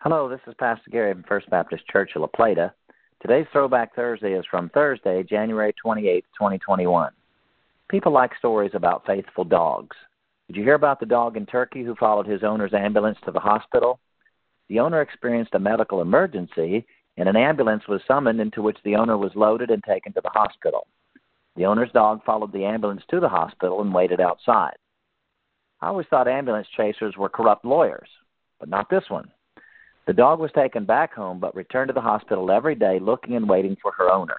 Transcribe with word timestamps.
Hello, 0.00 0.28
this 0.28 0.38
is 0.46 0.54
Pastor 0.60 0.90
Gary 0.92 1.12
from 1.12 1.24
First 1.24 1.50
Baptist 1.50 1.84
Church 1.88 2.12
of 2.14 2.20
La 2.20 2.28
Plata. 2.28 2.72
Today's 3.20 3.48
Throwback 3.50 3.96
Thursday 3.96 4.32
is 4.34 4.44
from 4.48 4.68
Thursday, 4.68 5.24
January 5.24 5.72
28, 5.72 6.24
2021. 6.38 7.10
People 7.90 8.12
like 8.12 8.30
stories 8.38 8.70
about 8.74 9.04
faithful 9.04 9.42
dogs. 9.42 9.96
Did 10.46 10.54
you 10.54 10.62
hear 10.62 10.76
about 10.76 11.00
the 11.00 11.06
dog 11.06 11.36
in 11.36 11.46
Turkey 11.46 11.82
who 11.82 11.96
followed 11.96 12.28
his 12.28 12.44
owner's 12.44 12.74
ambulance 12.74 13.18
to 13.24 13.32
the 13.32 13.40
hospital? 13.40 13.98
The 14.68 14.78
owner 14.78 15.02
experienced 15.02 15.56
a 15.56 15.58
medical 15.58 16.00
emergency, 16.00 16.86
and 17.16 17.28
an 17.28 17.34
ambulance 17.34 17.82
was 17.88 18.00
summoned 18.06 18.40
into 18.40 18.62
which 18.62 18.78
the 18.84 18.94
owner 18.94 19.18
was 19.18 19.32
loaded 19.34 19.72
and 19.72 19.82
taken 19.82 20.12
to 20.12 20.20
the 20.22 20.30
hospital. 20.30 20.86
The 21.56 21.66
owner's 21.66 21.90
dog 21.90 22.24
followed 22.24 22.52
the 22.52 22.66
ambulance 22.66 23.02
to 23.10 23.18
the 23.18 23.28
hospital 23.28 23.82
and 23.82 23.92
waited 23.92 24.20
outside. 24.20 24.76
I 25.80 25.88
always 25.88 26.06
thought 26.08 26.28
ambulance 26.28 26.68
chasers 26.76 27.16
were 27.16 27.28
corrupt 27.28 27.64
lawyers, 27.64 28.08
but 28.60 28.68
not 28.68 28.88
this 28.88 29.04
one. 29.08 29.32
The 30.08 30.14
dog 30.14 30.40
was 30.40 30.50
taken 30.52 30.86
back 30.86 31.12
home 31.12 31.38
but 31.38 31.54
returned 31.54 31.88
to 31.88 31.92
the 31.92 32.00
hospital 32.00 32.50
every 32.50 32.74
day 32.74 32.98
looking 32.98 33.36
and 33.36 33.46
waiting 33.46 33.76
for 33.82 33.92
her 33.92 34.10
owner. 34.10 34.38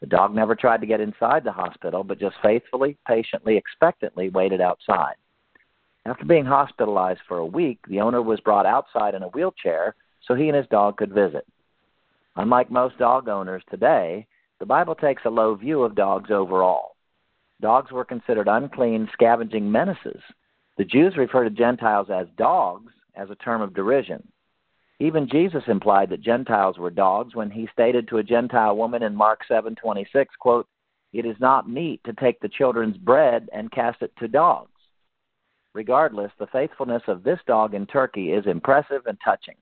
The 0.00 0.06
dog 0.06 0.34
never 0.34 0.54
tried 0.54 0.80
to 0.80 0.86
get 0.86 1.02
inside 1.02 1.44
the 1.44 1.52
hospital, 1.52 2.02
but 2.02 2.18
just 2.18 2.36
faithfully, 2.42 2.96
patiently, 3.06 3.58
expectantly 3.58 4.30
waited 4.30 4.62
outside. 4.62 5.16
After 6.06 6.24
being 6.24 6.46
hospitalized 6.46 7.20
for 7.28 7.36
a 7.36 7.44
week, 7.44 7.78
the 7.86 8.00
owner 8.00 8.22
was 8.22 8.40
brought 8.40 8.64
outside 8.64 9.14
in 9.14 9.22
a 9.22 9.28
wheelchair 9.28 9.94
so 10.22 10.34
he 10.34 10.48
and 10.48 10.56
his 10.56 10.66
dog 10.68 10.96
could 10.96 11.12
visit. 11.12 11.46
Unlike 12.36 12.70
most 12.70 12.96
dog 12.96 13.28
owners 13.28 13.62
today, 13.70 14.26
the 14.60 14.66
Bible 14.66 14.94
takes 14.94 15.26
a 15.26 15.30
low 15.30 15.54
view 15.56 15.82
of 15.82 15.94
dogs 15.94 16.30
overall. 16.30 16.96
Dogs 17.60 17.92
were 17.92 18.06
considered 18.06 18.48
unclean, 18.48 19.10
scavenging 19.12 19.70
menaces. 19.70 20.22
The 20.78 20.84
Jews 20.84 21.18
refer 21.18 21.44
to 21.44 21.50
Gentiles 21.50 22.08
as 22.10 22.28
dogs 22.38 22.94
as 23.14 23.28
a 23.28 23.34
term 23.34 23.60
of 23.60 23.74
derision. 23.74 24.26
Even 24.98 25.28
Jesus 25.28 25.62
implied 25.68 26.08
that 26.10 26.22
Gentiles 26.22 26.78
were 26.78 26.90
dogs 26.90 27.34
when 27.34 27.50
he 27.50 27.68
stated 27.72 28.08
to 28.08 28.18
a 28.18 28.22
Gentile 28.22 28.76
woman 28.76 29.02
in 29.02 29.14
Mark 29.14 29.44
7:26, 29.44 30.34
quote, 30.36 30.66
"It 31.12 31.26
is 31.26 31.38
not 31.38 31.68
meet 31.68 32.02
to 32.04 32.14
take 32.14 32.40
the 32.40 32.48
children's 32.48 32.96
bread 32.96 33.48
and 33.52 33.70
cast 33.70 34.00
it 34.02 34.16
to 34.16 34.28
dogs." 34.28 34.70
Regardless, 35.74 36.32
the 36.38 36.46
faithfulness 36.46 37.02
of 37.08 37.22
this 37.22 37.42
dog 37.44 37.74
in 37.74 37.86
Turkey 37.86 38.32
is 38.32 38.46
impressive 38.46 39.06
and 39.06 39.20
touching. 39.20 39.56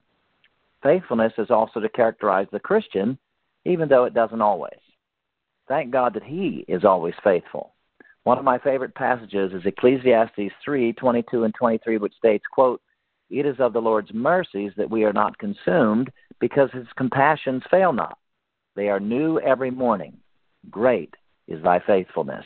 Faithfulness 0.81 1.37
is 1.39 1.51
also 1.51 1.81
to 1.81 1.89
characterize 1.89 2.48
the 2.51 2.61
Christian, 2.61 3.19
even 3.65 3.89
though 3.89 4.05
it 4.05 4.15
doesn't 4.15 4.43
always. 4.43 4.79
Thank 5.67 5.91
God 5.91 6.13
that 6.15 6.23
he 6.23 6.65
is 6.69 6.85
always 6.85 7.15
faithful. 7.25 7.75
One 8.23 8.39
of 8.39 8.45
my 8.45 8.59
favorite 8.59 8.95
passages 8.95 9.53
is 9.53 9.67
Ecclesiastes 9.67 10.55
3:22 10.63 11.43
and 11.43 11.55
23 11.55 11.98
which 11.98 12.15
states, 12.15 12.47
quote, 12.47 12.81
it 13.30 13.47
is 13.47 13.56
of 13.58 13.72
the 13.72 13.80
Lord's 13.80 14.12
mercies 14.12 14.72
that 14.77 14.91
we 14.91 15.05
are 15.05 15.12
not 15.12 15.39
consumed, 15.39 16.11
because 16.41 16.70
his 16.72 16.86
compassions 16.97 17.62
fail 17.70 17.92
not. 17.92 18.19
They 18.77 18.89
are 18.89 19.00
new 19.00 19.39
every 19.41 19.70
morning. 19.70 20.19
Great 20.70 21.14
is 21.47 21.62
thy 21.62 21.80
faithfulness. 21.80 22.45